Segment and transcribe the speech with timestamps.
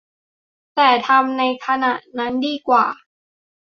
[0.75, 2.85] แต่ทำในขณะนั้นดีกว่า